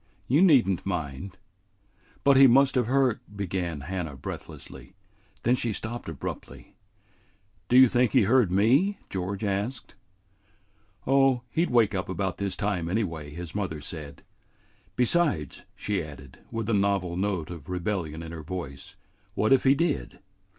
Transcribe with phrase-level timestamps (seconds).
[0.27, 1.37] You need n't mind."
[2.23, 4.95] "But he must have heard" began Hannah breathlessly.
[5.43, 6.73] Then she stopped abruptly.
[7.69, 9.93] "Do you think he heard me?" George asked.
[11.05, 14.23] "Oh, he 'd wake up about this time anyway," his mother said.
[14.95, 18.95] "Besides," she added, with a novel note of rebellion in her voice,
[19.35, 20.17] "what if he did?